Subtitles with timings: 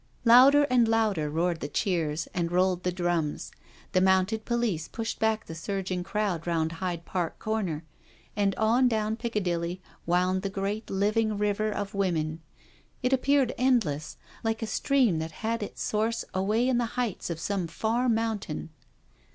[0.25, 3.51] Louder and louder roared the cheers and rolled the drums.
[3.91, 7.83] The mounted police pushed back the surging crowd round Hyde Park Corner,
[8.35, 12.41] and on down Picca dilly wound the great living river of women.
[13.03, 17.29] It ap peared endless, like a stream that had its source away in the heights
[17.29, 18.71] of some far mountain.